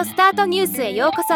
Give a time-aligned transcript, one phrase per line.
[0.00, 1.34] オスタートニュースへようこそ。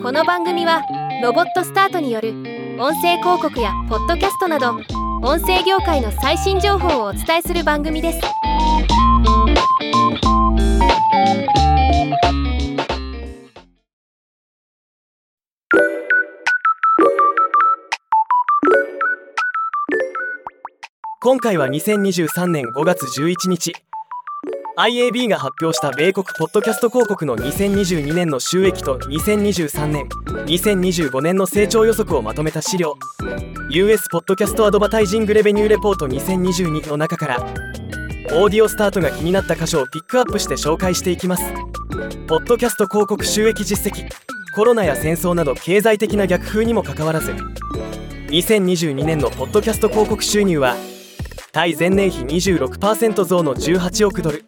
[0.00, 0.80] この番組は
[1.20, 2.34] ロボットスタートによる
[2.78, 4.76] 音声広告やポッドキャストなど
[5.24, 8.20] 音声業界の最新情報をお伝えする番組です。
[21.20, 23.85] 今回は2023年5月11日。
[24.78, 30.06] IAB が発表した米国ポッドキャスト広告の2022年の収益と2023年
[30.44, 32.94] 2025年の成長予測をまとめた資料。
[33.70, 41.54] US ポッドキャストアドバタイジングレベニューレポート2022の中からオーディオスタートが気になった箇所をピックアップして紹介していきます。
[42.28, 44.06] ポッドキャスト広告収益実績
[44.54, 47.32] コロナや戦争など経済的な逆風にもかかわらず
[48.28, 50.76] 2022年のポッドキャスト広告収入は
[51.52, 54.44] 対前年比26%増の18億ドル。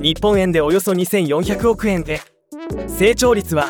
[0.00, 2.20] 日本円でおよそ2400億円で。
[2.88, 3.68] 成長率は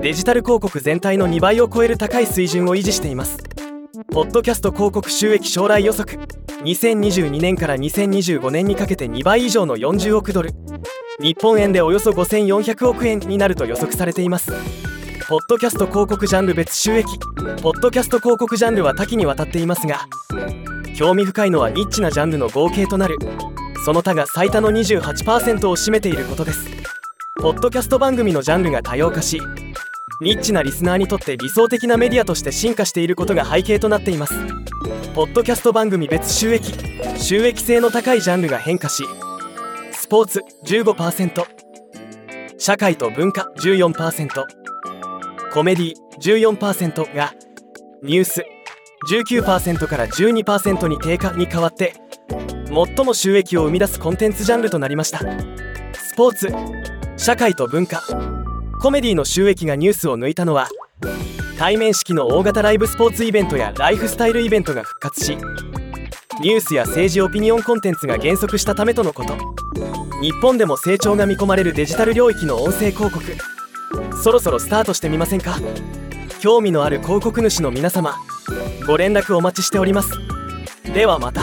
[0.00, 3.38] デジタル広告全体の2倍を超える高い水準を維持しています。
[4.10, 6.18] ポッドキャスト広告収益将来予測。
[6.64, 10.50] 2022年から2025年にかけて2倍以上の40億ドル。
[11.20, 14.52] 日本円でおよそ5400億円になると予測されています。
[15.28, 17.06] ポッドキャスト広告ジャンル別収益。
[17.62, 20.06] ポッドキャスト広告ジャンルは多岐にわたっていますが
[20.94, 23.16] 興味深いのはニッチなジャンルの合計となる。
[23.84, 26.70] その他が最多の28%を占めていることです。
[27.40, 29.40] ポッドキャスト番組のジャンルが多様化し
[30.20, 34.34] ニッチなリスナーにとって理想的なメディアとして進化していることが背景となっています。
[35.14, 36.72] ポッドキャスト番組別収益
[37.18, 39.04] 収益性の高いジャンルが変化し
[39.92, 41.44] スポーツ15%
[42.56, 44.44] 社会と文化14%
[45.52, 47.34] コメディ14%が
[48.02, 48.44] ニュース
[49.10, 51.94] 19%から12%に低下に変わって
[52.72, 55.18] 最も収益を生み出すコンテンツジャンルとなりました。
[55.92, 56.48] スポーツ
[57.16, 58.02] 社会と文化。
[58.80, 60.68] コメディの収益がニュースを抜いたのは
[61.58, 65.36] 対面式の大型ライブスポーツイベントやライフスタイルイベントが復活し
[66.40, 69.36] ニュースや政治オピニオンコンテンツが減速したためとのこと。
[70.20, 73.24] 日本でも成長が見込まれるデジタル領域の音声広告。
[74.22, 75.58] そろそろスタートしてみませんか？
[76.40, 78.16] 興味のある広告主の皆様
[78.86, 80.10] ご連絡お待ちしております。
[80.92, 81.42] ではまた。